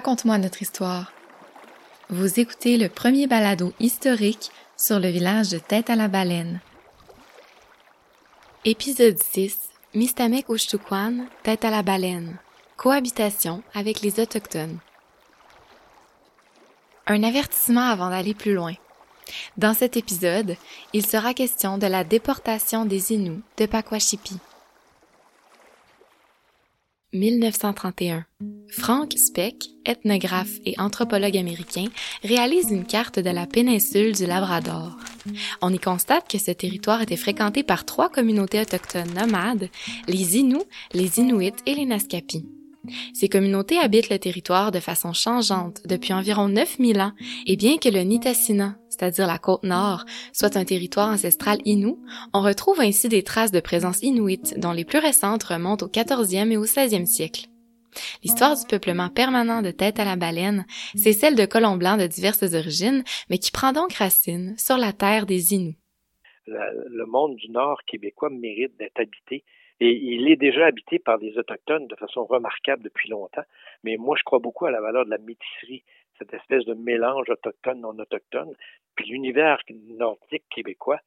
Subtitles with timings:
[0.00, 1.12] Raconte-moi notre histoire.
[2.08, 6.62] Vous écoutez le premier balado historique sur le village de Tête à la Baleine.
[8.64, 9.58] Épisode 6.
[9.94, 12.38] Mistamek Ouchtoukwan, Tête à la Baleine.
[12.78, 14.78] Cohabitation avec les Autochtones.
[17.06, 18.72] Un avertissement avant d'aller plus loin.
[19.58, 20.56] Dans cet épisode,
[20.94, 24.38] il sera question de la déportation des Inuits de Pakwashipi.
[27.12, 28.24] 1931.
[28.68, 31.86] Frank Speck, ethnographe et anthropologue américain,
[32.22, 34.96] réalise une carte de la péninsule du Labrador.
[35.60, 39.68] On y constate que ce territoire était fréquenté par trois communautés autochtones nomades,
[40.06, 42.44] les Inuits, les Inuits et les Naskapi.
[43.12, 47.12] Ces communautés habitent le territoire de façon changeante depuis environ 9000 ans,
[47.46, 52.40] et bien que le Nitassina, c'est-à-dire la côte nord, soit un territoire ancestral inou, on
[52.40, 56.56] retrouve ainsi des traces de présence inuite dont les plus récentes remontent au 14e et
[56.56, 57.46] au 16e siècle.
[58.22, 62.06] L'histoire du peuplement permanent de tête à la baleine, c'est celle de colons blancs de
[62.06, 65.78] diverses origines, mais qui prend donc racine sur la terre des Inuits.
[66.46, 69.44] le monde du Nord québécois mérite d'être habité
[69.80, 73.44] et il est déjà habité par des Autochtones de façon remarquable depuis longtemps.
[73.82, 75.82] Mais moi, je crois beaucoup à la valeur de la métisserie,
[76.18, 78.54] cette espèce de mélange autochtone-non autochtone.
[78.94, 79.58] Puis l'univers
[79.98, 81.00] nordique québécois,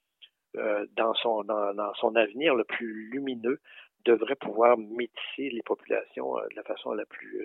[0.58, 3.60] euh, dans, son, dans, son avenir le plus lumineux,
[4.06, 7.42] devrait pouvoir métisser les populations euh, de la façon la plus,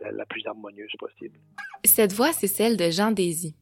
[0.00, 1.38] euh, la plus harmonieuse possible.
[1.84, 3.54] Cette voix, c'est celle de Jean Désy.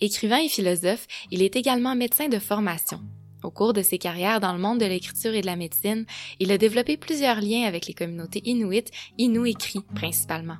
[0.00, 2.98] Écrivain et philosophe, il est également médecin de formation.
[3.44, 6.06] Au cours de ses carrières dans le monde de l'écriture et de la médecine,
[6.40, 10.56] il a développé plusieurs liens avec les communautés inuites, inuit et principalement.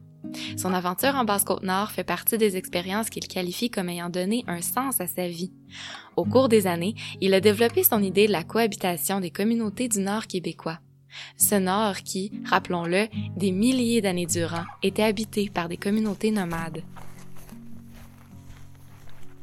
[0.59, 5.01] Son aventure en Basse-Côte-Nord fait partie des expériences qu'il qualifie comme ayant donné un sens
[5.01, 5.53] à sa vie.
[6.17, 10.01] Au cours des années, il a développé son idée de la cohabitation des communautés du
[10.01, 10.79] Nord québécois.
[11.39, 13.07] Ce Nord qui, rappelons-le,
[13.37, 16.83] des milliers d'années durant, était habité par des communautés nomades.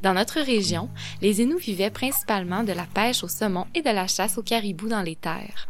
[0.02, 0.90] Dans notre région,
[1.22, 4.88] les Inuits vivaient principalement de la pêche au saumon et de la chasse au caribou
[4.88, 5.68] dans les terres.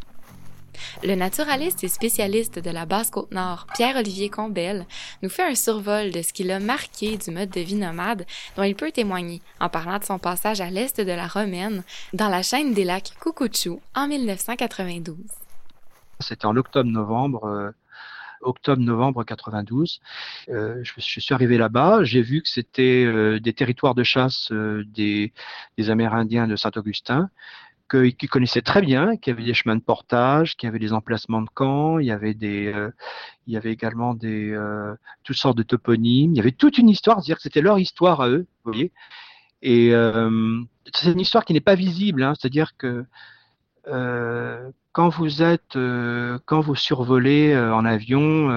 [1.03, 4.85] Le naturaliste et spécialiste de la Basse-Côte-Nord, Pierre-Olivier Combel,
[5.21, 8.25] nous fait un survol de ce qui l'a marqué du mode de vie nomade
[8.55, 11.83] dont il peut témoigner en parlant de son passage à l'est de la Romaine
[12.13, 15.17] dans la chaîne des lacs Coucouchou en 1992.
[16.19, 17.71] C'était en octobre-novembre euh,
[18.41, 19.99] octobre-novembre 92.
[20.49, 24.83] Euh, je, suis arrivé là-bas, j'ai vu que c'était euh, des territoires de chasse euh,
[24.87, 25.33] des,
[25.77, 27.29] des, Amérindiens de Saint-Augustin
[27.89, 30.93] qu'ils connaissaient très bien, qu'il y avait des chemins de portage, qu'il y avait des
[30.93, 32.73] emplacements de camps, il y avait des,
[33.47, 34.57] il y avait également des
[35.25, 38.21] toutes sortes de toponymes, il y avait toute une histoire, c'est-à-dire que c'était leur histoire
[38.21, 38.93] à eux, vous voyez.
[39.61, 39.91] Et
[40.93, 43.05] c'est une histoire qui n'est pas visible, hein, c'est-à-dire que
[43.85, 48.47] quand vous êtes, euh, quand vous survolez euh, en avion,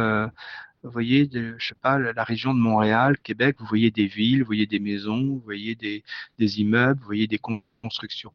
[0.82, 4.46] vous voyez, je sais pas, la région de Montréal, Québec, vous voyez des villes, vous
[4.46, 6.04] voyez des maisons, vous voyez des,
[6.38, 7.40] des immeubles, vous voyez des
[7.82, 8.32] constructions,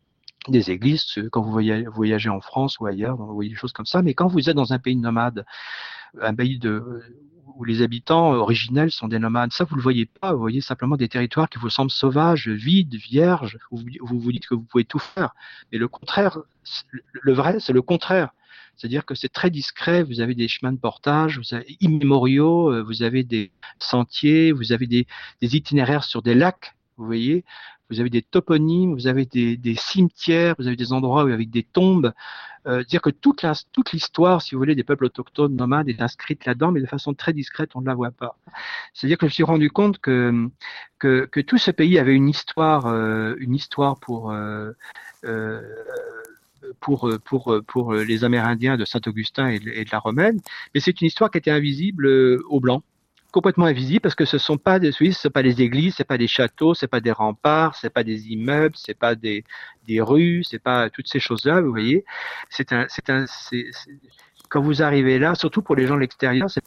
[0.47, 1.19] des églises.
[1.31, 4.01] Quand vous voyagez en France ou ailleurs, vous voyez des choses comme ça.
[4.01, 5.45] Mais quand vous êtes dans un pays nomade,
[6.19, 7.03] un pays de
[7.59, 9.51] où les habitants originels sont des nomades.
[9.51, 10.31] Ça, vous le voyez pas.
[10.31, 14.47] Vous voyez simplement des territoires qui vous semblent sauvages, vides, vierges, où vous vous dites
[14.47, 15.35] que vous pouvez tout faire.
[15.71, 16.39] Mais le contraire,
[17.11, 18.29] le vrai, c'est le contraire.
[18.77, 22.81] C'est-à-dire que c'est très discret, vous avez des chemins de portage, vous avez immémoriaux, euh,
[22.81, 25.05] vous avez des sentiers, vous avez des,
[25.41, 27.43] itinéraires sur des lacs, vous voyez,
[27.89, 31.63] vous avez des toponymes, vous avez des, des, cimetières, vous avez des endroits avec des
[31.63, 32.13] tombes.
[32.69, 33.43] Euh, dire que toute
[33.93, 37.33] l'histoire, si vous voulez, des peuples autochtones nomades est inscrite là-dedans, mais de façon très
[37.33, 38.37] discrète, on ne la voit pas.
[38.93, 40.47] C'est-à-dire que je me suis rendu compte que,
[40.99, 44.71] que, que tout ce pays avait une histoire, euh, une histoire pour euh,
[45.25, 45.61] euh
[46.81, 50.39] pour, pour, pour les Amérindiens de Saint-Augustin et, et, de la Romaine,
[50.73, 52.05] mais c'est une histoire qui était invisible
[52.47, 52.83] aux Blancs
[53.31, 56.17] complètement invisible parce que ce sont pas des Suisses, c'est pas des églises, c'est pas
[56.17, 59.43] des châteaux, c'est pas des remparts, c'est pas des immeubles, c'est pas des,
[59.87, 62.05] des rues, c'est pas toutes ces choses-là, vous voyez.
[62.49, 63.65] C'est un, c'est un, c'est,
[64.49, 66.63] quand vous arrivez là, surtout pour les gens de l'extérieur, c'est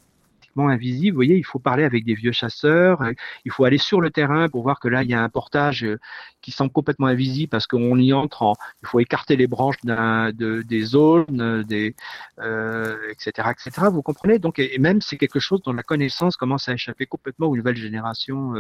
[0.57, 1.15] invisible.
[1.15, 3.13] Vous voyez, il faut parler avec des vieux chasseurs, euh,
[3.45, 5.85] il faut aller sur le terrain pour voir que là, il y a un portage
[5.85, 5.99] euh,
[6.41, 10.63] qui semble complètement invisible parce qu'on y entre en, il faut écarter les branches de,
[10.63, 11.95] des zones, des,
[12.41, 13.89] euh, etc., etc.
[13.93, 14.39] Vous comprenez?
[14.39, 17.77] Donc, et même c'est quelque chose dont la connaissance commence à échapper complètement aux nouvelles
[17.77, 18.53] générations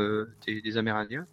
[0.46, 1.26] des, des Amérindiens.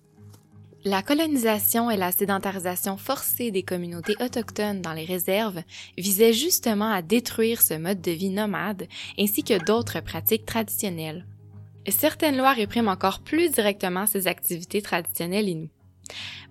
[0.85, 5.61] La colonisation et la sédentarisation forcée des communautés autochtones dans les réserves
[5.97, 8.87] visaient justement à détruire ce mode de vie nomade
[9.19, 11.25] ainsi que d'autres pratiques traditionnelles.
[11.89, 15.69] Certaines lois répriment encore plus directement ces activités traditionnelles inoues.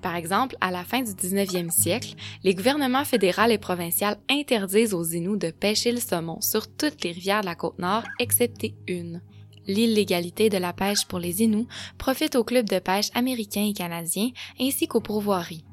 [0.02, 2.14] Par exemple, à la fin du 19e siècle,
[2.44, 7.12] les gouvernements fédéral et provincial interdisent aux Inuits de pêcher le saumon sur toutes les
[7.12, 9.22] rivières de la côte nord, excepté une.
[9.69, 11.69] L'illégalité de la pêche pour les Inuits
[11.99, 15.65] profite aux clubs de pêche américains et canadiens ainsi qu'aux pourvoiries.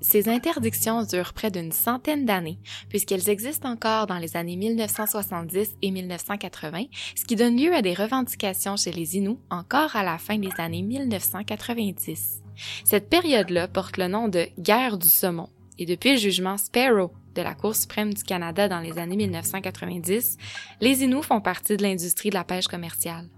[0.00, 2.58] Ces interdictions durent près d'une centaine d'années,
[2.88, 6.84] puisqu'elles existent encore dans les années 1970 et 1980,
[7.14, 10.50] ce qui donne lieu à des revendications chez les Inuits encore à la fin des
[10.58, 12.42] années 1990.
[12.84, 15.48] Cette période-là porte le nom de guerre du saumon,
[15.78, 20.36] et depuis le jugement Sparrow de la Cour suprême du Canada dans les années 1990,
[20.80, 23.28] les Inuits font partie de l'industrie de la pêche commerciale.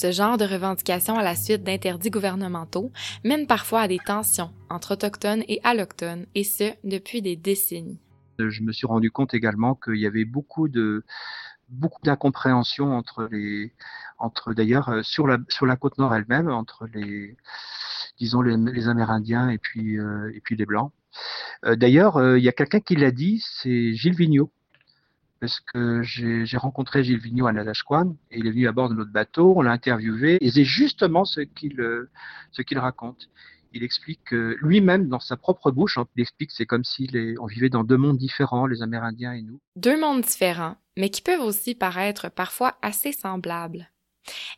[0.00, 2.90] Ce genre de revendications à la suite d'interdits gouvernementaux
[3.22, 8.00] mène parfois à des tensions entre autochtones et allochtones, et ce, depuis des décennies.
[8.38, 11.04] Je me suis rendu compte également qu'il y avait beaucoup de
[11.68, 13.74] beaucoup d'incompréhension entre les
[14.18, 17.36] entre d'ailleurs euh, sur la sur la côte nord elle-même entre les
[18.18, 20.92] disons les, Amérindiens et puis euh, et puis les blancs.
[21.66, 24.50] Euh, d'ailleurs, il y a quelqu'un qui l'a dit, c'est Gilles Vigneault
[25.40, 28.94] parce que j'ai rencontré Gilles Vigneault à Nadashquan et il est venu à bord de
[28.94, 31.82] notre bateau, on l'a interviewé et c'est justement ce qu'il
[32.66, 33.28] qu'il raconte.
[33.72, 37.08] Il explique lui-même dans sa propre bouche, hein, il explique c'est comme si
[37.40, 39.60] on vivait dans deux mondes différents, les Amérindiens et nous.
[39.76, 43.90] Deux mondes différents, mais qui peuvent aussi paraître parfois assez semblables.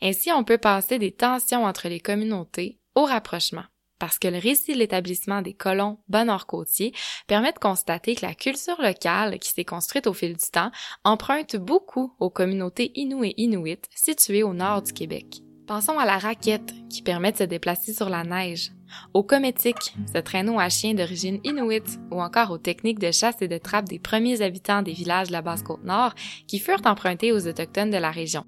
[0.01, 3.65] Ainsi, on peut passer des tensions entre les communautés au rapprochement
[4.03, 6.93] parce que le récit de l'établissement des colons bas-nord-côtiers
[7.29, 10.73] permet de constater que la culture locale qui s'est construite au fil du temps
[11.05, 15.43] emprunte beaucoup aux communautés Inuits et Inuits situées au nord du Québec.
[15.69, 18.73] Pensons à la raquette qui permet de se déplacer sur la neige,
[19.15, 23.47] au cométique, ce traîneau à chien d'origine inuite, ou encore aux techniques de chasse et
[23.47, 26.17] de trappe des premiers habitants des villages de la Basse-Côte-Nord
[26.49, 28.45] qui furent empruntés aux autochtones de la région.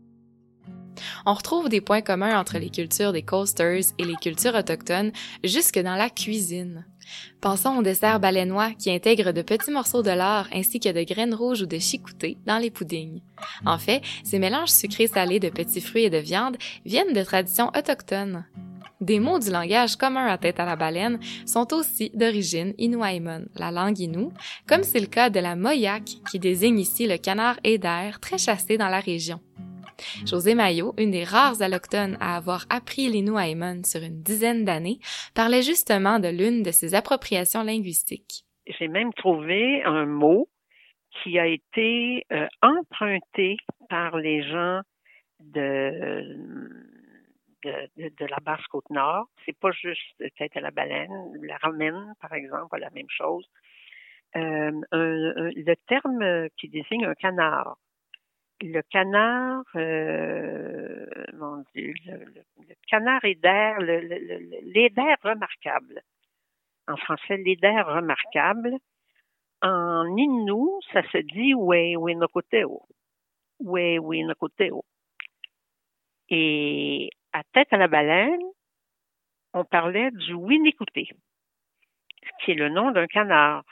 [1.26, 5.12] On retrouve des points communs entre les cultures des coasters et les cultures autochtones
[5.42, 6.84] jusque dans la cuisine.
[7.40, 11.34] Pensons au dessert baleinois qui intègre de petits morceaux de lard ainsi que de graines
[11.34, 13.20] rouges ou de chicouté dans les puddings.
[13.66, 18.44] En fait, ces mélanges sucrés-salés de petits fruits et de viande viennent de traditions autochtones.
[19.00, 23.70] Des mots du langage commun à tête à la baleine sont aussi d'origine inuaimon, la
[23.70, 24.32] langue inoue,
[24.66, 28.78] comme c'est le cas de la moyak qui désigne ici le canard eider très chassé
[28.78, 29.40] dans la région.
[30.26, 34.98] José Maillot, une des rares allochtones à avoir appris l'inuaimon sur une dizaine d'années,
[35.34, 38.44] parlait justement de l'une de ses appropriations linguistiques.
[38.66, 40.48] J'ai même trouvé un mot
[41.22, 43.56] qui a été euh, emprunté
[43.88, 44.80] par les gens
[45.40, 46.36] de,
[47.64, 49.26] de, la basse côte nord.
[49.44, 51.10] C'est pas juste tête à la baleine.
[51.42, 53.44] La romaine, par exemple, la même chose.
[54.36, 57.76] Euh, le terme qui désigne un canard
[58.60, 62.42] le canard, euh, mon Dieu, le,
[62.88, 63.74] canard éder,
[64.62, 66.02] l'éder remarquable.
[66.86, 68.76] En français, l'éder remarquable.
[69.62, 72.82] En inou, ça se dit we winokoteo.
[73.60, 74.84] We winokoteo.
[76.28, 78.42] Et à tête à la baleine,
[79.52, 81.08] on parlait du winikouté,
[82.40, 83.64] qui est le nom d'un canard.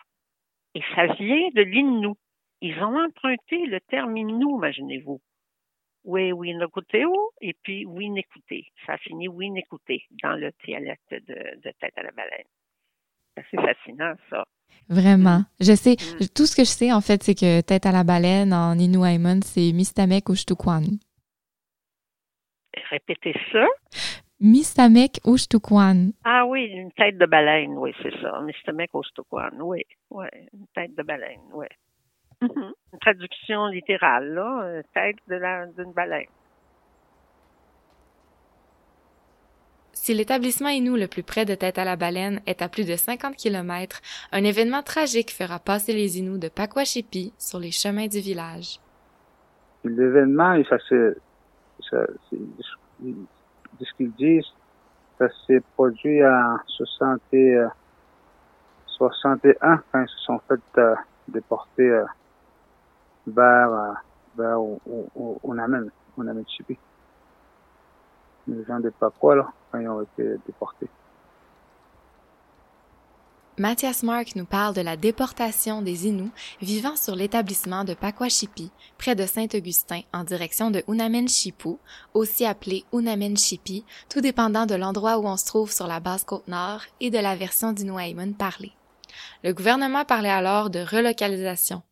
[0.74, 2.16] Et ça vient de l'innou.
[2.64, 5.20] Ils ont emprunté le terme Innu, imaginez-vous.
[6.04, 8.66] Oui, oui, n'écoutez-vous, et puis oui, n'écoutez.
[8.86, 12.46] Ça finit oui, n'écoutez dans le dialecte de, Tête à la baleine.
[13.50, 14.44] C'est fascinant, ça.
[14.88, 15.38] Vraiment.
[15.38, 15.46] Mm.
[15.60, 16.28] Je sais, mm.
[16.36, 19.42] tout ce que je sais, en fait, c'est que Tête à la baleine en Inuaiman,
[19.42, 20.84] c'est Mistamek Ushtukwan.
[22.90, 23.66] Répétez ça.
[24.38, 26.12] Mistamek Ushtukwan.
[26.24, 28.40] Ah oui, une tête de baleine, oui, c'est ça.
[28.42, 31.66] Mistamek Ushtukwan, oui, oui, une tête de baleine, oui.
[32.42, 36.26] Une traduction littérale, là, euh, tête d'une baleine.
[39.92, 42.96] Si l'établissement Inou le plus près de Tête à la Baleine est à plus de
[42.96, 44.00] 50 km,
[44.32, 48.80] un événement tragique fera passer les Inuits de Pakwashipi sur les chemins du village.
[49.84, 51.16] L'événement, ça se,
[51.88, 51.98] ça,
[53.00, 54.52] de ce qu'ils disent,
[55.18, 57.20] ça s'est produit en 60
[59.08, 60.94] 61 quand ils se sont fait euh,
[61.28, 62.04] déporter euh,
[63.26, 66.76] où, où, on amène, on amène subi.
[68.48, 70.88] Les gens de Papua, là, quand ils ont été déportés.
[73.58, 79.14] Mathias Mark nous parle de la déportation des Inuits vivant sur l'établissement de Pakwashipi, près
[79.14, 81.76] de Saint-Augustin, en direction de Unamen-Shipu,
[82.14, 86.48] aussi appelé Unamen-Shipi, tout dépendant de l'endroit où on se trouve sur la basse côte
[86.48, 88.72] nord et de la version d'Inuaimun parlée.
[89.44, 91.82] Le gouvernement parlait alors de relocalisation,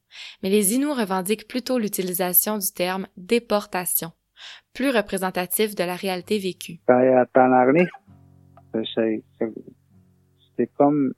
[0.42, 4.12] mais les Inuits revendiquent plutôt l'utilisation du terme déportation,
[4.74, 6.80] plus représentatif de la réalité vécue.
[10.56, 11.12] C'est comme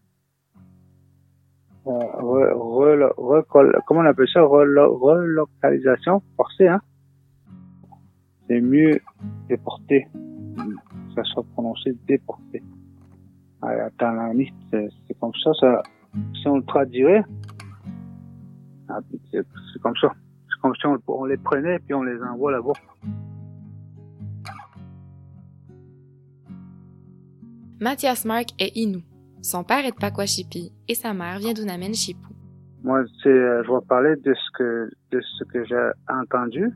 [1.87, 1.99] euh,
[3.87, 6.81] comment on appelle ça, relocalisation forcée, hein?
[8.49, 9.01] C'est mieux
[9.49, 10.07] déporté,
[11.17, 12.63] ça soit prononcé déporté.
[13.63, 15.83] C'est comme ça, ça,
[16.35, 17.42] si on le traduirait, ah,
[19.33, 20.13] c'est comme ça.
[20.49, 22.73] C'est comme si on, on les prenait puis on les envoie là-bas.
[27.81, 29.03] Mathias Mark est Inou.
[29.43, 32.29] Son père est de Pakwashipi et sa mère vient d'Unamen Shipu.
[32.85, 36.71] Moi, euh, je vais parler de ce que, de ce que j'ai entendu,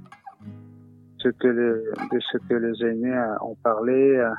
[1.19, 4.17] ce que de ce que les aînés ont parlé.
[4.17, 4.31] Euh,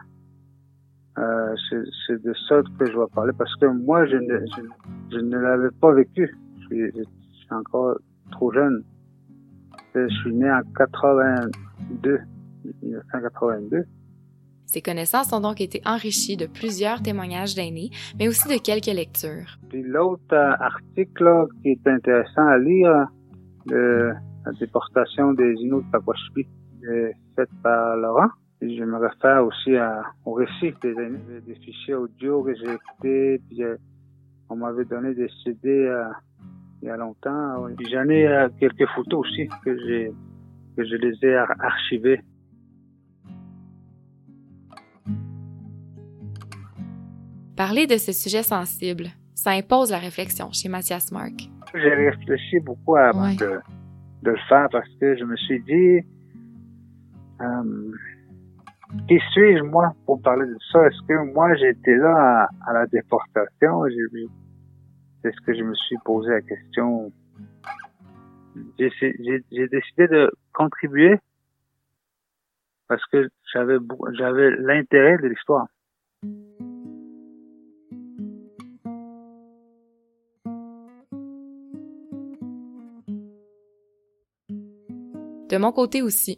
[1.20, 1.56] euh
[2.08, 4.40] c'est, de ça que je vais parler parce que moi, je ne,
[5.12, 6.38] je, ne l'avais pas vécu.
[6.60, 7.04] Je suis, je
[7.48, 7.98] suis, encore
[8.32, 8.84] trop jeune.
[9.96, 12.20] Je suis né en 82,
[12.84, 13.84] 1982.
[14.66, 17.90] Ses connaissances ont donc été enrichies de plusieurs témoignages d'aînés,
[18.20, 19.58] mais aussi de quelques lectures.
[19.70, 23.08] Puis l'autre euh, article qui est intéressant à lire,
[23.66, 24.12] de
[24.46, 26.48] la déportation des Inuits de Pakwashipi,
[27.36, 28.30] faite par Laurent.
[28.62, 30.96] Et je me réfère aussi à, au récit des,
[31.46, 33.78] des fichiers audio que j'ai écoutés, puis euh,
[34.50, 36.06] on m'avait donné des CD euh,
[36.82, 37.66] il y a longtemps.
[37.76, 40.12] Puis j'en ai quelques photos aussi que j'ai
[40.76, 42.22] que je les ai archivées.
[47.56, 51.50] Parler de ce sujet sensible, ça impose la réflexion chez Mathias Mark.
[51.74, 53.60] J'ai réfléchi beaucoup avant de,
[54.22, 56.08] le faire parce que je me suis dit,
[57.42, 57.92] euh,
[59.08, 60.86] qui suis-je moi pour parler de ça?
[60.86, 63.84] Est-ce que moi j'étais là à, la déportation?
[65.32, 67.12] Ce que je me suis posé la question.
[68.80, 68.92] J'ai
[69.50, 71.20] décidé de contribuer
[72.88, 73.78] parce que j'avais
[74.18, 75.68] j'avais l'intérêt de l'histoire.
[85.50, 86.38] De mon côté aussi,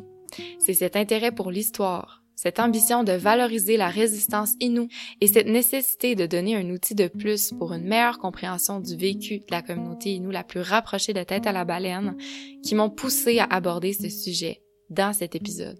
[0.59, 4.87] c'est cet intérêt pour l'histoire, cette ambition de valoriser la résistance inoue
[5.19, 9.39] et cette nécessité de donner un outil de plus pour une meilleure compréhension du vécu
[9.39, 12.15] de la communauté inoue la plus rapprochée de tête à la baleine
[12.63, 15.77] qui m'ont poussé à aborder ce sujet dans cet épisode.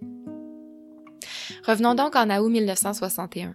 [1.66, 3.54] Revenons donc en août 1961.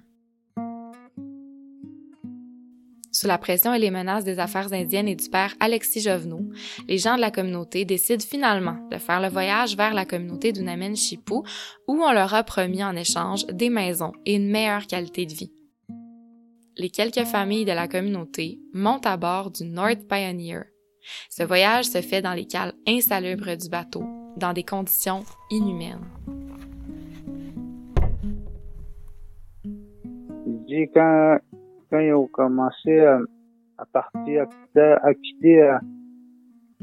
[3.25, 6.47] Sous la pression et les menaces des affaires indiennes et du père Alexis Jovenot,
[6.87, 10.95] les gens de la communauté décident finalement de faire le voyage vers la communauté d'Unamen
[10.95, 11.33] Shipu,
[11.87, 15.51] où on leur a promis en échange des maisons et une meilleure qualité de vie.
[16.77, 20.65] Les quelques familles de la communauté montent à bord du North Pioneer.
[21.31, 24.03] Ce voyage se fait dans les cales insalubres du bateau,
[24.37, 26.05] dans des conditions inhumaines.
[30.93, 31.39] quand
[31.91, 33.19] ils ont commencé à,
[33.77, 35.81] à partir, à, quitter à,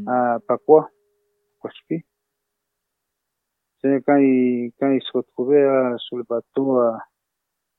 [0.06, 0.88] à Pakwa,
[3.82, 6.92] c'est quand ils, quand ils se retrouvaient euh, sur le bateau, euh,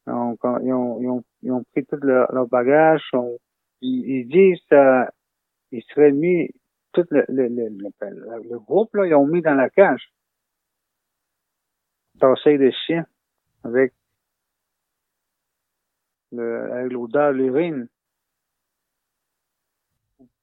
[0.07, 3.09] ils, ont, ils, ont, ils, ont, pris tout leur, leur bagage,
[3.81, 5.05] ils, ils, disent euh,
[5.71, 6.49] ils seraient mis,
[6.91, 10.11] tout le, le, le, le, groupe, là, ils ont mis dans la cage.
[12.19, 13.05] Tassé des chiens
[13.63, 13.93] avec
[16.33, 17.87] le, avec l'odeur de l'urine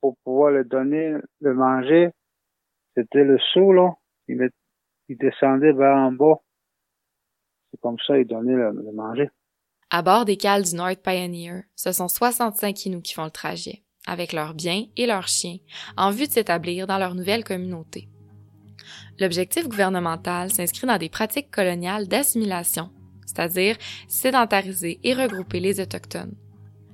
[0.01, 2.11] pour pouvoir le donner, le manger.
[2.97, 3.95] C'était le seau, là.
[4.29, 4.51] Il,
[5.09, 6.41] il descendait vers en bas.
[7.71, 9.29] C'est comme ça, il donnait le, le, manger.
[9.91, 13.83] À bord des cales du North Pioneer, ce sont 65 Inuits qui font le trajet,
[14.07, 15.59] avec leurs biens et leurs chiens,
[15.97, 18.09] en vue de s'établir dans leur nouvelle communauté.
[19.19, 22.91] L'objectif gouvernemental s'inscrit dans des pratiques coloniales d'assimilation
[23.35, 23.77] c'est-à-dire
[24.09, 26.35] sédentariser et regrouper les Autochtones.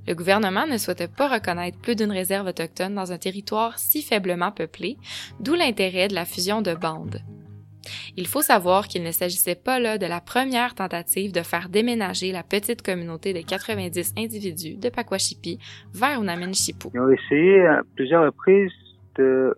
[0.07, 4.52] Le gouvernement ne souhaitait pas reconnaître plus d'une réserve autochtone dans un territoire si faiblement
[4.52, 4.99] peuplé,
[5.40, 7.21] d'où l'intérêt de la fusion de bandes.
[8.16, 12.33] Il faut savoir qu'il ne s'agissait pas là de la première tentative de faire déménager
[12.33, 15.59] la petite communauté de 90 individus de Pakwashipi
[15.93, 16.88] vers Unamenchipu.
[16.95, 18.73] Ils ont essayé à plusieurs reprises
[19.16, 19.57] de,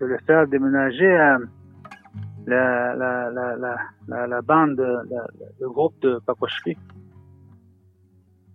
[0.00, 1.38] de le faire déménager à
[2.48, 3.56] la, la,
[4.08, 4.78] la, la, bande,
[5.60, 6.76] le groupe de Pakwashki.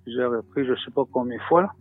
[0.08, 1.74] J'ai repris je sais pas combien de fois.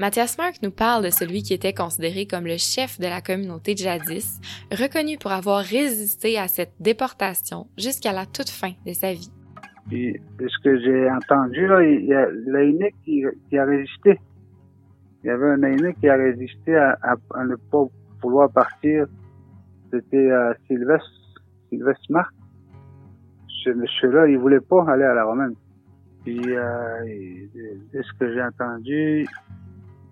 [0.00, 3.74] Mathias Mark nous parle de celui qui était considéré comme le chef de la communauté
[3.76, 9.32] jadis, reconnu pour avoir résisté à cette déportation jusqu'à la toute fin de sa vie.
[9.88, 14.20] Puis, de ce que j'ai entendu, là, il y a l'aîné qui, qui, a résisté.
[15.24, 17.84] Il y avait un aîné qui a résisté à, à, ne pas
[18.22, 19.06] vouloir partir.
[19.90, 21.10] C'était euh, Sylvestre,
[21.68, 22.32] Sylvestre Marc.
[23.64, 25.54] Ce monsieur-là, il voulait pas aller à la romaine.
[26.24, 27.04] Puis, euh,
[27.92, 29.26] ce que j'ai entendu,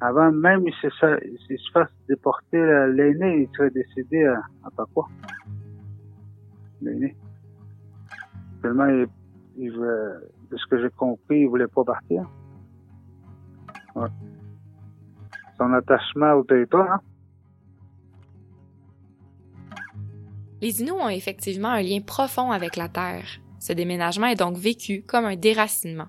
[0.00, 2.58] avant même qu'il se, se fasse déporter,
[2.92, 5.08] l'aîné, il serait décédé à, à quoi
[6.82, 7.16] L'aîné.
[8.62, 9.06] Tellement, il,
[9.56, 9.72] il
[10.50, 12.28] de ce que j'ai compris, il voulait pas partir.
[13.94, 14.08] Ouais.
[15.56, 17.00] Son attachement au territoire, hein?
[20.62, 23.26] Les Inuits ont effectivement un lien profond avec la Terre.
[23.58, 26.06] Ce déménagement est donc vécu comme un déracinement.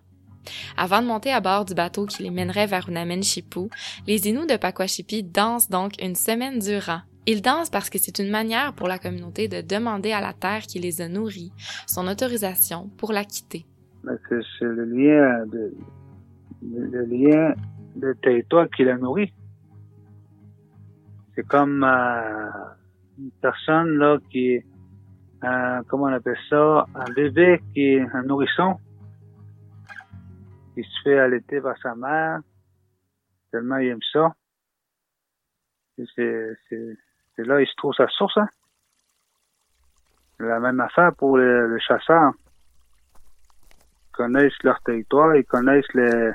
[0.77, 3.69] Avant de monter à bord du bateau qui les mènerait vers Unamenchipu,
[4.05, 7.01] les Inuits de Pakwashipi dansent donc une semaine durant.
[7.25, 10.61] Ils dansent parce que c'est une manière pour la communauté de demander à la terre
[10.61, 11.51] qui les a nourris
[11.85, 13.65] son autorisation pour la quitter.
[14.29, 15.73] C'est le lien de,
[16.61, 17.53] le lien
[17.97, 19.33] de territoire qui la nourrit.
[21.35, 22.49] C'est comme euh,
[23.17, 24.63] une personne là qui,
[25.43, 28.77] euh, comment on appelle ça, un bébé qui est un nourrisson
[30.77, 32.39] il se fait allaiter par sa mère,
[33.51, 34.31] tellement il aime ça.
[36.15, 36.55] C'est,
[37.37, 38.37] là il se trouve sa source.
[38.37, 38.47] Hein.
[40.39, 42.31] La même affaire pour les, chasseurs.
[43.19, 46.31] Ils connaissent leur territoire, ils connaissent les,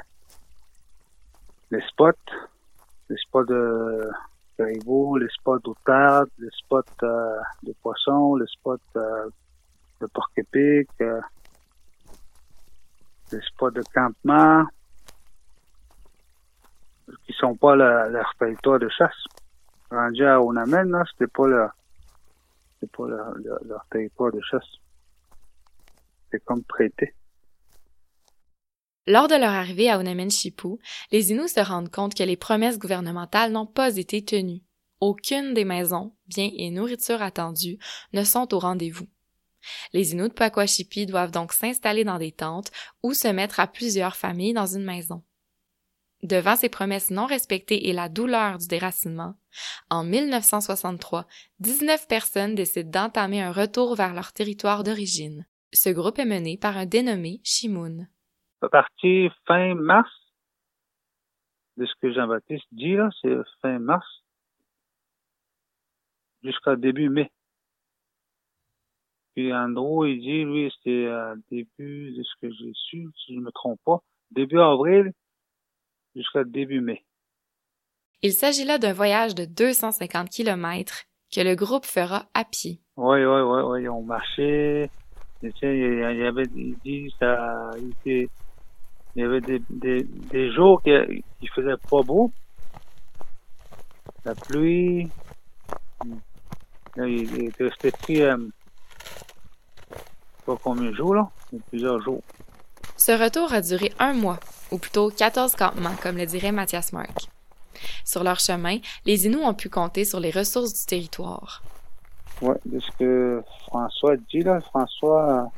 [1.70, 2.10] les spots,
[3.08, 4.10] les spots de
[4.58, 9.28] les spots d'outarde, les spots euh, de poissons, les spots euh,
[10.00, 10.88] de porc-épic.
[11.00, 11.20] Euh,
[13.30, 14.64] des spots de campement
[17.24, 19.24] qui sont pas leur territoire de chasse.
[19.90, 21.70] Rendu à Onamen, là, c'était pas leur,
[22.96, 24.68] pas leur, leur, territoire de chasse.
[26.30, 27.14] C'est comme prêté.
[29.06, 30.78] Lors de leur arrivée à Onamen-Chipou,
[31.10, 34.62] les Inuits se rendent compte que les promesses gouvernementales n'ont pas été tenues.
[35.00, 37.78] Aucune des maisons, biens et nourriture attendues
[38.12, 39.08] ne sont au rendez-vous.
[39.92, 42.70] Les Inuits de Pakwashipi doivent donc s'installer dans des tentes
[43.02, 45.24] ou se mettre à plusieurs familles dans une maison.
[46.22, 49.34] Devant ces promesses non respectées et la douleur du déracinement,
[49.90, 51.26] en 1963,
[51.58, 55.46] 19 personnes décident d'entamer un retour vers leur territoire d'origine.
[55.72, 58.08] Ce groupe est mené par un dénommé Shimoun.
[58.62, 60.10] À partir fin mars,
[61.76, 64.06] de ce que Jean-Baptiste dit là, c'est fin mars,
[66.44, 67.30] jusqu'à début mai.
[69.34, 73.38] Puis Andrew, il dit, lui, c'était à début de ce que j'ai su, si je
[73.40, 73.98] ne me trompe pas,
[74.30, 75.12] début avril
[76.14, 77.04] jusqu'à début mai.
[78.20, 82.80] Il s'agit là d'un voyage de 250 kilomètres que le groupe fera à pied.
[82.96, 84.90] Oui, oui, oui, oui, ils ont marché.
[85.42, 87.70] il y avait, il dit, ça,
[88.04, 88.28] il,
[89.16, 90.90] y avait des, des, des jours qui,
[91.40, 92.30] qui faisaient pas beau.
[94.24, 95.08] La pluie.
[96.96, 98.36] il, était resté pris, euh,
[100.46, 101.28] pas combien de jours, là,
[101.68, 102.22] plusieurs jours.
[102.96, 104.38] Ce retour a duré un mois,
[104.70, 107.28] ou plutôt 14 campements, comme le dirait Mathias Mark.
[108.04, 111.62] Sur leur chemin, les Inuits ont pu compter sur les ressources du territoire.
[112.40, 115.50] Oui, de ce que François dit, là, François,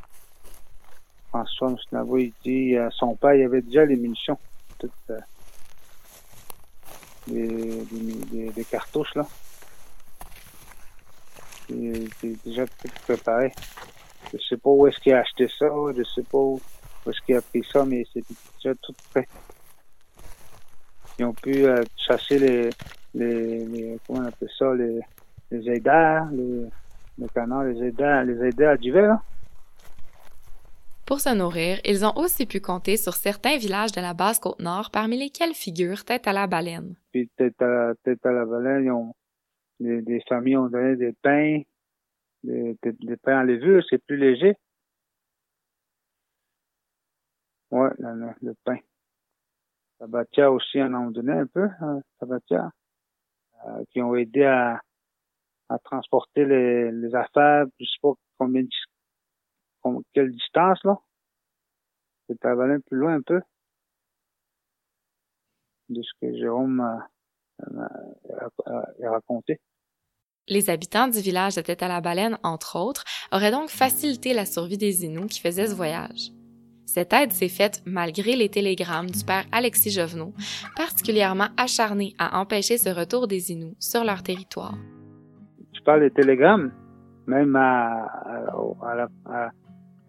[1.34, 4.38] François Moussnavo, il dit, euh, son père, il avait déjà les munitions,
[4.78, 5.18] toutes, euh,
[7.26, 9.26] les, cartouches, là.
[11.68, 13.52] Il était déjà tout préparé.
[14.32, 15.66] Je sais pas où est-ce qu'il a acheté ça,
[15.96, 16.60] je sais pas où
[17.08, 18.22] est-ce qu'il a pris ça, mais c'est
[18.62, 19.26] déjà tout prêt.
[21.18, 22.70] Ils ont pu euh, chasser les,
[23.12, 25.00] les, les, comment on appelle ça, les,
[25.50, 26.70] les les, les
[27.18, 27.82] les
[28.24, 29.18] les aidars d'hiver.
[31.06, 34.90] Pour se nourrir, ils ont aussi pu compter sur certains villages de la basse Côte-Nord,
[34.90, 36.96] parmi lesquels figure Tête à la Baleine.
[37.12, 39.14] Puis Tête à, tête à la Baleine, ils ont,
[39.80, 41.60] les, des familles ont donné des pains,
[42.42, 44.54] des, des, pains en levure, c'est plus léger.
[47.70, 48.78] Ouais, le, pain.
[49.98, 52.70] Sabatia aussi en a donné un peu, hein, Sabatia,
[53.66, 54.80] euh, qui ont aidé à,
[55.68, 58.68] à transporter les, les affaires, je sais pas combien de,
[60.12, 60.98] quelle distance, là?
[62.28, 63.40] C'est un plus loin un peu
[65.90, 67.08] de ce que Jérôme a,
[68.66, 69.60] a raconté.
[70.48, 74.44] Les habitants du village de Tête à la Baleine, entre autres, auraient donc facilité la
[74.44, 76.32] survie des Inuits qui faisaient ce voyage.
[76.86, 80.32] Cette aide s'est faite malgré les télégrammes du père Alexis Jovenot,
[80.76, 84.76] particulièrement acharné à empêcher ce retour des Inuits sur leur territoire.
[85.72, 86.72] Tu parles des télégrammes,
[87.26, 88.06] même à,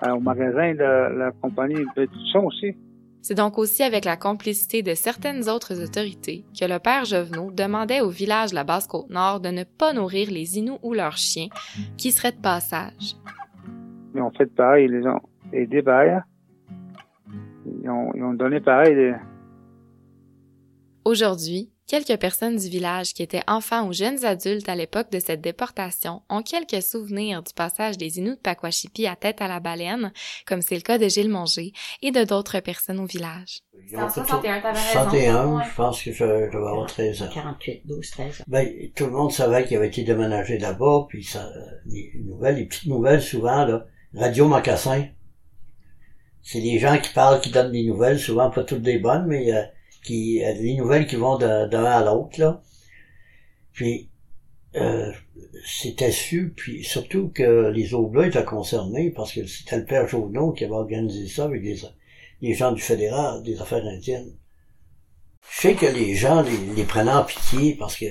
[0.03, 1.85] au magasin de la compagnie
[2.35, 2.75] aussi.
[3.21, 8.01] C'est donc aussi avec la complicité de certaines autres autorités que le père Jovenot demandait
[8.01, 11.47] au village de la Basse-Côte-Nord de ne pas nourrir les Inuits ou leurs chiens
[11.97, 13.15] qui seraient de passage.
[14.13, 16.19] Ils ont fait pareil, ils les ont aidés pareil.
[17.65, 19.15] Ils ont, ils ont donné pareil.
[21.03, 25.41] Aujourd'hui, Quelques personnes du village qui étaient enfants ou jeunes adultes à l'époque de cette
[25.41, 30.11] déportation ont quelques souvenirs du passage des Inuits de Pakwashipi à tête à la baleine,
[30.47, 33.59] comme c'est le cas de Gilles Monger et de d'autres personnes au village.
[33.95, 35.09] En 61, t'avais raison.
[35.09, 37.29] 61, je pense que je, je vais avoir 13 ans.
[37.31, 38.43] 48, 12, 13 ans.
[38.47, 41.47] Ben, tout le monde savait qu'il avait été déménagé là-bas, puis ça,
[41.85, 45.05] les nouvelles, les petites nouvelles souvent, là, Radio Macassin.
[46.41, 49.53] C'est les gens qui parlent, qui donnent des nouvelles, souvent pas toutes des bonnes, mais
[49.53, 49.61] euh,
[50.05, 52.61] qui des nouvelles qui vont d'un à l'autre là.
[53.73, 54.09] Puis
[54.77, 55.11] euh,
[55.65, 60.51] c'était su, puis surtout que les Oblas étaient concernés parce que c'était le père Jauneau
[60.51, 61.63] qui avait organisé ça avec
[62.41, 64.33] les, gens du fédéral des affaires indiennes.
[65.49, 66.43] Je sais que les gens
[66.75, 68.05] les, prenaient en pitié parce que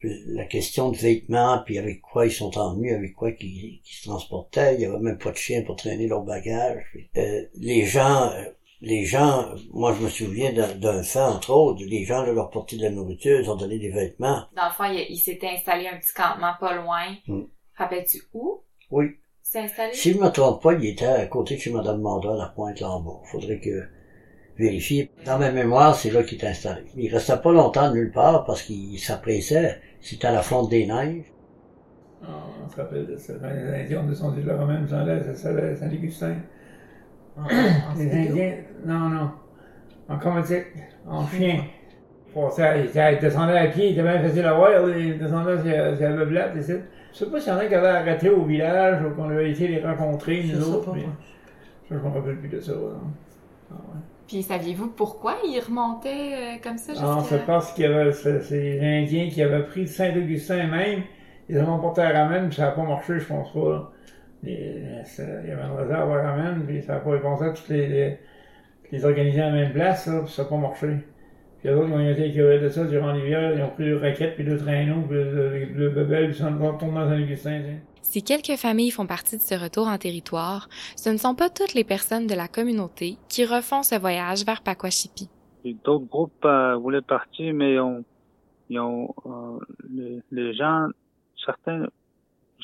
[0.00, 4.74] la question de vêtements, puis avec quoi ils sont emmenés, avec quoi ils, se transportaient,
[4.74, 6.84] il y avait même pas de chien pour traîner leur bagage.
[7.16, 8.44] Euh, les gens euh,
[8.80, 12.76] les gens, moi je me souviens d'un fait, entre autres, les gens de leur porter
[12.76, 14.44] de la nourriture, ils ont donné des vêtements.
[14.56, 17.06] Dans le fond, il, s'était installé un petit campement pas loin.
[17.26, 17.44] Hmm.
[17.76, 18.62] Rappelles-tu où?
[18.90, 19.16] Oui.
[19.42, 19.94] s'est installé?
[19.94, 22.46] Si je me trompe pas, il était à côté de chez Mme Manda, à la
[22.46, 23.20] pointe là en bas.
[23.24, 23.88] Faudrait que
[24.56, 25.10] vérifier.
[25.24, 26.84] Dans ma mémoire, c'est là qu'il était installé.
[26.96, 29.80] Il restait pas longtemps nulle part parce qu'il s'appréciait.
[30.00, 31.32] C'était à la fonte des neiges.
[32.22, 33.34] Ah, on se rappelle de ça.
[33.34, 36.36] les Indiens descendu de la Romaine, c'est Saint-Augustin.
[37.96, 39.30] Les Indiens, non, non.
[40.08, 40.66] En cométique,
[41.06, 41.64] en chien.
[42.32, 45.58] Pour ça, ils descendaient à pied, il était bien facile à voir, ils descendaient
[45.96, 46.74] sur la beublette, ici.
[47.12, 49.50] Je sais pas s'il y en a qui avaient arrêté au village ou qu'on avait
[49.50, 50.92] été les rencontrer, nous autres.
[50.94, 51.06] Mais...
[51.90, 52.72] Je me rappelle plus de ça.
[53.70, 53.74] Ah,
[54.26, 56.92] Puis saviez-vous pourquoi ils remontaient euh, comme ça?
[57.00, 61.02] Non, c'est parce qu'il y avait ces Indiens qui avaient pris Saint-Augustin même,
[61.48, 63.90] ils ont porté à Ramène, puis ça n'a pas marché, je pense pas.
[64.42, 68.18] Il y avait une réserve à Ramène, puis ça n'a pas répondu à toutes les,
[68.90, 70.88] les organiser à la même place, là, puis ça n'a pas marché.
[71.58, 73.96] Puis les autres, ils ont été écœurés de ça durant l'hiver, ils ont pris deux
[73.96, 77.62] raquettes, puis deux traîneaux, puis le bebel, puis ils sont retournés dans Saint-Augustin.
[78.02, 81.74] Si quelques familles font partie de ce retour en territoire, ce ne sont pas toutes
[81.74, 85.28] les personnes de la communauté qui refont ce voyage vers Pakwashipi.
[85.84, 88.04] D'autres groupes euh, voulaient partir, mais on,
[88.70, 89.58] ils ont, euh,
[89.90, 90.86] les, les, gens,
[91.44, 91.86] certains,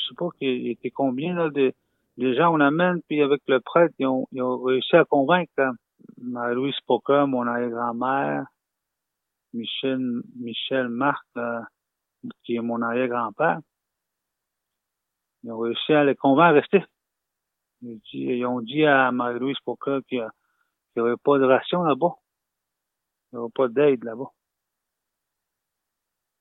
[0.09, 1.73] sais pas qu'il était combien là, de,
[2.19, 4.27] gens on amène, puis avec le prêtre, ils ont,
[4.62, 5.73] réussi à convaincre hein.
[6.19, 8.47] Marie-Louise Poca, mon arrière-grand-mère,
[9.53, 11.61] Michel, Michel Marc, euh,
[12.45, 13.61] qui est mon arrière-grand-père.
[15.43, 16.85] Ils ont réussi à les convaincre à rester.
[17.83, 20.27] Ils, ont dit à Marie-Louise Poca qu'il
[20.97, 22.14] n'y avait pas de ration là-bas.
[23.33, 24.31] Il n'y avait pas d'aide là-bas.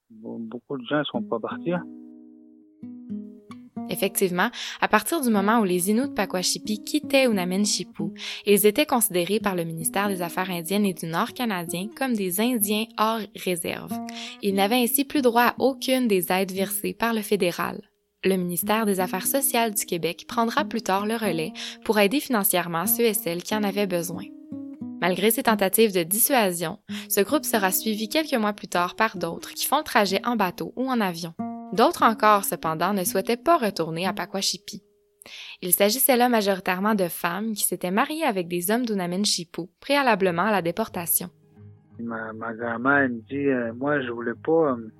[0.09, 1.73] Beaucoup de gens ne sont pas partis.
[1.73, 1.83] Hein.
[3.93, 4.49] Effectivement,
[4.81, 8.11] à partir du moment où les Inuits de Pakwashipi quittaient Unamen-Shipu,
[8.47, 12.41] ils étaient considérés par le ministère des Affaires indiennes et du Nord canadien comme des
[12.41, 13.93] Indiens hors réserve.
[14.41, 17.81] Ils n'avaient ainsi plus droit à aucune des aides versées par le fédéral.
[18.23, 21.53] Le ministère des Affaires sociales du Québec prendra plus tard le relais
[21.85, 24.23] pour aider financièrement ceux et celles qui en avaient besoin.
[25.01, 26.79] Malgré ces tentatives de dissuasion,
[27.09, 30.35] ce groupe sera suivi quelques mois plus tard par d'autres qui font le trajet en
[30.35, 31.35] bateau ou en avion.
[31.73, 34.83] D'autres encore, cependant, ne souhaitaient pas retourner à Pakwashipi.
[35.63, 40.51] Il s'agissait là majoritairement de femmes qui s'étaient mariées avec des hommes d'Unamen-Shipu préalablement à
[40.51, 41.29] la déportation.
[41.99, 44.91] Ma, grand-mère me dit, euh, moi, je voulais pas, euh,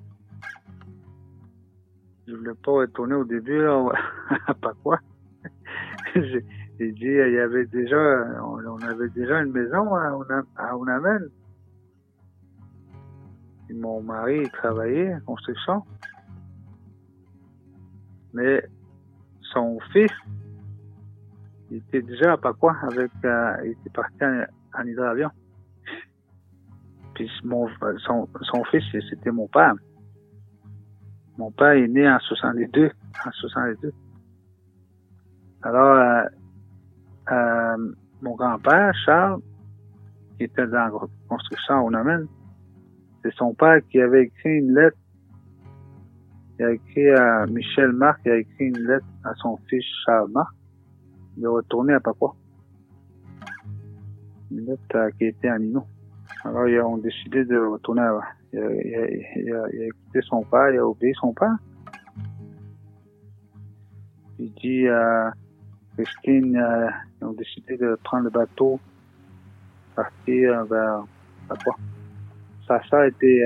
[2.27, 3.67] je voulais pas retourner au début
[4.47, 4.97] à Pakwa.
[6.15, 11.29] J'ai dit, il y avait déjà, on, avait déjà une maison à Unamen.
[13.69, 15.83] mon mari travaillait en construction.
[18.33, 18.63] Mais
[19.41, 20.11] son fils,
[21.69, 25.29] il était déjà à Pacois avec, euh, il était parti en, hydravion.
[27.13, 27.67] Puis mon,
[27.99, 29.73] son, son fils, c'était mon père.
[31.37, 32.91] Mon père est né en 62,
[33.25, 33.93] en 62.
[35.63, 36.23] Alors, euh,
[37.31, 39.41] euh, mon grand-père, Charles,
[40.37, 40.91] qui était dans la
[41.27, 42.27] construction au Onamen,
[43.23, 44.97] c'est son père qui avait écrit une lettre
[46.59, 50.29] il a écrit à Michel Marc, il a écrit une lettre à son fils Charles
[50.31, 50.53] Marc.
[51.37, 52.35] Il est retourné à Papua.
[54.51, 55.79] une lettre qui était en Innu.
[56.45, 61.13] Alors, ils ont décidé de retourner là Il a, il, son père, il a obéi
[61.15, 61.55] son père.
[64.37, 65.33] Il dit à
[65.97, 66.89] Christine, euh,
[67.21, 68.79] ils ont décidé de prendre le bateau,
[69.95, 71.03] partir vers,
[71.63, 71.75] quoi.
[72.67, 73.43] Sa soeur était,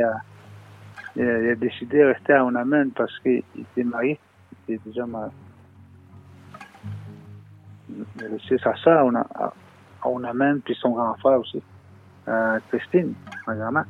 [1.18, 4.20] il, a, décidé de rester à Onamen parce qu'il était marié.
[4.68, 5.32] Il était déjà marié.
[7.90, 9.10] Il a laissé sa soeur
[10.02, 11.62] à Onamen, puis son grand frère aussi
[12.28, 13.14] euh, Christine,
[13.46, 13.86] ma grand-mère.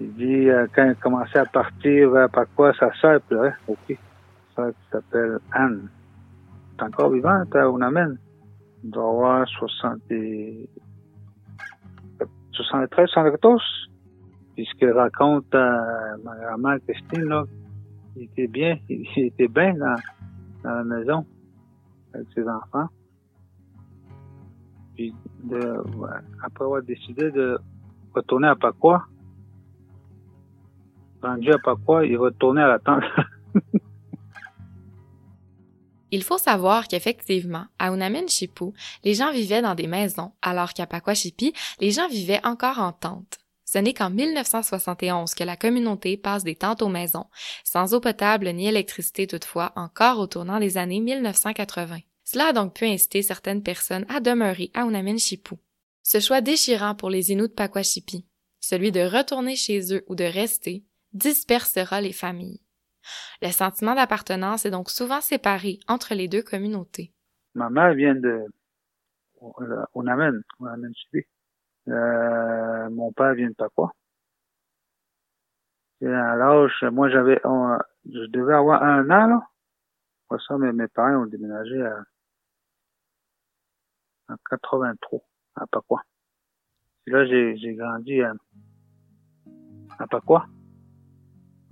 [0.00, 3.54] Il dit, euh, quand il commençait à partir vers quoi sa soeur pleurait.
[3.66, 3.96] OK.
[4.54, 5.88] Ça qui s'appelle Anne.
[6.78, 8.18] est encore vivante, hein, on amène.
[8.84, 10.68] Il doit avoir 60 et...
[12.52, 13.62] 73, 74.
[14.58, 17.44] Puisqu'il raconte à ma grand-mère Christine, là,
[18.16, 19.94] il était bien, il était bien dans,
[20.64, 21.24] la maison
[22.12, 22.88] avec ses enfants.
[24.96, 25.14] Puis
[26.42, 27.56] après avoir décidé de
[28.12, 29.04] retourner à Pacois,
[31.22, 33.04] rendu à Pacois, il retournait à la tente.
[36.10, 38.72] Il faut savoir qu'effectivement, à Unamen-Chipou,
[39.04, 43.38] les gens vivaient dans des maisons, alors qu'à Pacoachipi, les gens vivaient encore en tente.
[43.70, 47.26] Ce n'est qu'en 1971 que la communauté passe des tentes aux maisons,
[47.64, 51.98] sans eau potable ni électricité toutefois, encore au tournant des années 1980.
[52.24, 55.58] Cela a donc pu inciter certaines personnes à demeurer à Unamen-Chipou.
[56.02, 58.24] Ce choix déchirant pour les Inuits de Pakwashipi,
[58.58, 62.62] celui de retourner chez eux ou de rester, dispersera les familles.
[63.42, 67.12] Le sentiment d'appartenance est donc souvent séparé entre les deux communautés.
[67.54, 68.46] Ma vient de.
[71.88, 73.92] Euh, mon père vient de Pakwa.
[76.00, 76.06] Et
[76.90, 79.48] moi j'avais, je devais avoir un an là.
[80.46, 82.04] Ça, mes, parents ont déménagé à
[84.28, 85.20] en 83
[85.56, 86.02] à Pacois.
[87.06, 88.34] Et là, j'ai grandi à,
[89.98, 90.46] à.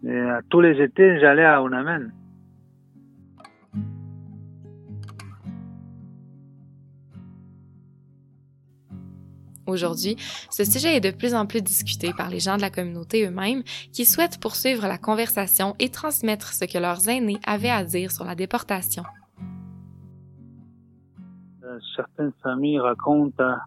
[0.03, 2.13] Et à tous les étés, j'allais à Onamen.
[9.77, 10.17] Aujourd'hui,
[10.51, 13.63] ce sujet est de plus en plus discuté par les gens de la communauté eux-mêmes
[13.93, 18.25] qui souhaitent poursuivre la conversation et transmettre ce que leurs aînés avaient à dire sur
[18.25, 19.05] la déportation
[21.95, 23.65] certaines familles racontent à,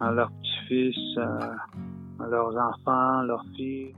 [0.00, 1.56] à leurs petits-fils, à,
[2.22, 3.94] à leurs enfants, leurs filles.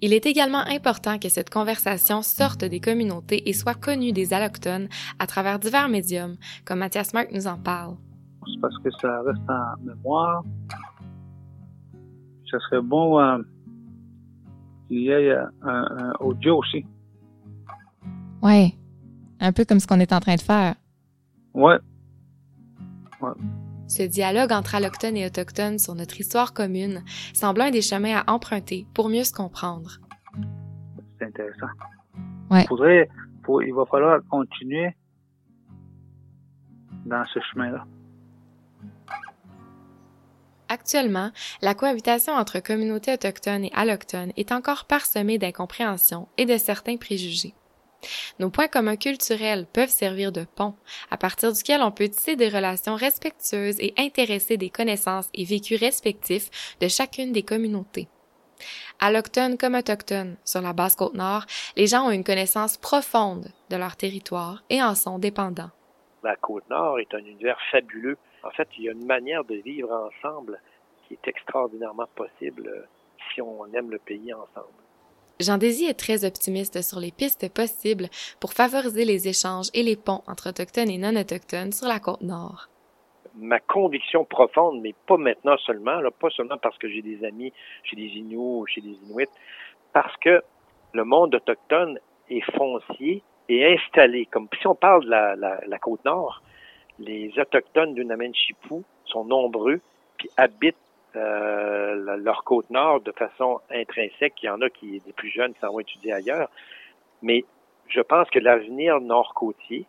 [0.00, 4.88] Il est également important que cette conversation sorte des communautés et soit connue des allochtones
[5.18, 7.96] à travers divers médiums, comme Mathias Marc nous en parle.
[8.60, 10.44] Parce que ça reste en mémoire.
[12.50, 13.38] Ça serait bon euh,
[14.88, 16.86] qu'il y ait un, un, audio aussi.
[18.42, 18.74] Ouais,
[19.40, 20.74] un peu comme ce qu'on est en train de faire.
[21.54, 21.78] Ouais,
[23.86, 27.02] ce dialogue entre allochtones et autochtones sur notre histoire commune
[27.32, 29.98] semble un des chemins à emprunter pour mieux se comprendre.
[31.18, 31.66] C'est intéressant.
[32.50, 32.62] Ouais.
[32.62, 33.08] Il, faudrait,
[33.66, 34.96] il va falloir continuer
[37.04, 37.84] dans ce chemin-là.
[40.74, 41.30] Actuellement,
[41.62, 47.54] la cohabitation entre communautés autochtones et allochtones est encore parsemée d'incompréhensions et de certains préjugés.
[48.40, 50.74] Nos points communs culturels peuvent servir de pont,
[51.12, 55.78] à partir duquel on peut tisser des relations respectueuses et intéresser des connaissances et vécus
[55.78, 58.08] respectifs de chacune des communautés.
[58.98, 61.44] Allochtones comme autochtones, sur la basse côte nord,
[61.76, 65.70] les gens ont une connaissance profonde de leur territoire et en sont dépendants.
[66.24, 68.18] La côte nord est un univers fabuleux.
[68.44, 70.60] En fait, il y a une manière de vivre ensemble
[71.06, 72.86] qui est extraordinairement possible euh,
[73.32, 74.68] si on aime le pays ensemble.
[75.40, 78.08] Jean Désy est très optimiste sur les pistes possibles
[78.40, 82.68] pour favoriser les échanges et les ponts entre autochtones et non-autochtones sur la côte nord.
[83.36, 87.52] Ma conviction profonde, mais pas maintenant seulement, là, pas seulement parce que j'ai des amis
[87.82, 89.26] chez des Inuits ou chez des Inuits,
[89.92, 90.40] parce que
[90.92, 91.98] le monde autochtone
[92.30, 94.26] est foncier et installé.
[94.26, 96.43] Comme si on parle de la, la, la côte nord,
[96.98, 99.80] les autochtones du Namen-Chipou sont nombreux
[100.16, 100.76] puis habitent
[101.16, 104.34] euh, leur côte nord de façon intrinsèque.
[104.42, 106.50] Il y en a qui, des plus jeunes, s'en vont étudier ailleurs.
[107.22, 107.44] Mais
[107.88, 109.86] je pense que l'avenir nord-côtier,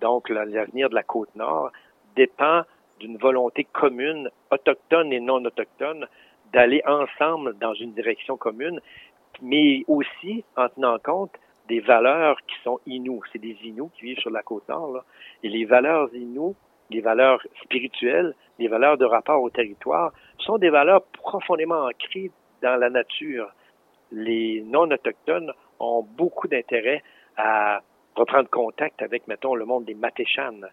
[0.00, 1.72] donc l'avenir de la côte nord,
[2.14, 2.62] dépend
[3.00, 6.06] d'une volonté commune, autochtone et non autochtone,
[6.52, 8.80] d'aller ensemble dans une direction commune,
[9.42, 11.32] mais aussi en tenant compte
[11.68, 13.22] des valeurs qui sont inoues.
[13.32, 14.92] C'est des inoues qui vivent sur la côte nord.
[14.92, 15.04] Là.
[15.42, 16.56] Et les valeurs inoues
[16.90, 22.30] les valeurs spirituelles, les valeurs de rapport au territoire, sont des valeurs profondément ancrées
[22.62, 23.52] dans la nature.
[24.12, 27.02] Les non-autochtones ont beaucoup d'intérêt
[27.36, 27.80] à
[28.14, 30.66] reprendre contact avec, mettons, le monde des Matéchanes.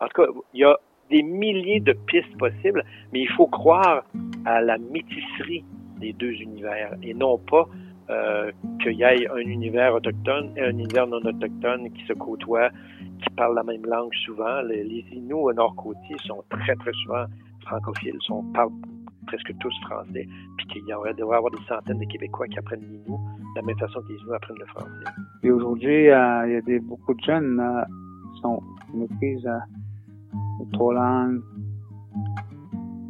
[0.00, 0.78] En tout cas, il y a
[1.10, 4.04] des milliers de pistes possibles, mais il faut croire
[4.44, 5.64] à la métisserie
[5.98, 7.66] des deux univers et non pas
[8.10, 12.70] euh, qu'il y ait un univers autochtone et un univers non autochtone qui se côtoient,
[13.22, 14.62] qui parlent la même langue souvent.
[14.62, 17.24] Les, les Inuits au Nord-Côtier sont très, très souvent
[17.66, 18.70] francophiles, sont, parlent
[19.26, 22.58] presque tous français, puis qu'il y aurait, devrait y avoir des centaines de Québécois qui
[22.58, 25.04] apprennent l'Inuit de la même façon que les Inuits apprennent le français.
[25.42, 27.82] Et aujourd'hui, euh, il y a des, beaucoup de jeunes euh,
[28.34, 28.62] qui sont
[28.94, 31.42] maîtrisent euh, trois langues,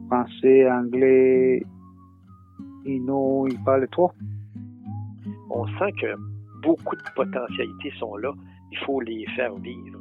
[0.09, 1.63] français, anglais,
[2.85, 4.13] Inuit, ils parlent les trois.
[5.59, 6.15] On sent que
[6.63, 8.31] beaucoup de potentialités sont là.
[8.73, 10.01] Il faut les faire vivre.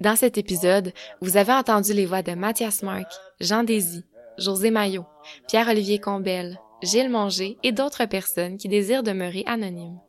[0.00, 4.02] Dans cet épisode, vous avez entendu les voix de Mathias Marc, Jean Désy,
[4.38, 5.04] José Maillot,
[5.46, 10.00] Pierre-Olivier Combel, Gilles Monger et d'autres personnes qui désirent demeurer anonymes.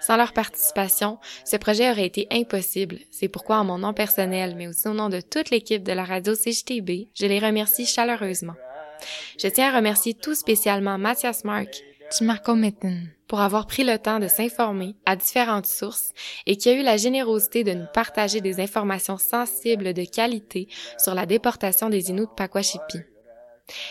[0.00, 2.98] Sans leur participation, ce projet aurait été impossible.
[3.10, 6.04] C'est pourquoi, en mon nom personnel, mais aussi au nom de toute l'équipe de la
[6.04, 8.54] radio CJTB, je les remercie chaleureusement.
[9.38, 11.82] Je tiens à remercier tout spécialement Mathias Mark,
[12.20, 16.12] Marco Mitten, pour avoir pris le temps de s'informer à différentes sources
[16.46, 21.14] et qui a eu la générosité de nous partager des informations sensibles de qualité sur
[21.14, 22.98] la déportation des Inuits de Pakwashipi.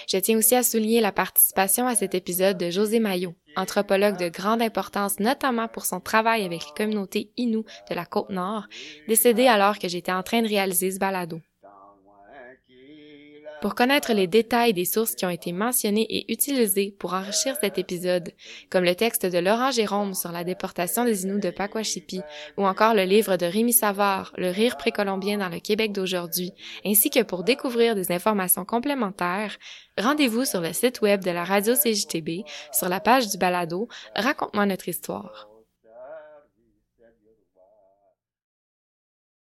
[0.08, 4.30] Je tiens aussi à souligner la participation à cet épisode de José Maillot, anthropologue de
[4.30, 8.68] grande importance notamment pour son travail avec les communautés Inuits de la Côte-Nord,
[9.08, 11.42] décédé alors que j'étais en train de réaliser ce balado.
[13.62, 17.78] Pour connaître les détails des sources qui ont été mentionnées et utilisées pour enrichir cet
[17.78, 18.32] épisode,
[18.70, 22.22] comme le texte de Laurent Jérôme sur la déportation des Inuits de Pakwashipi,
[22.58, 26.54] ou encore le livre de Rémi Savard, Le rire précolombien dans le Québec d'aujourd'hui,
[26.86, 29.58] ainsi que pour découvrir des informations complémentaires,
[29.98, 34.66] rendez-vous sur le site web de la radio CJTB, sur la page du balado Raconte-moi
[34.68, 35.49] notre histoire.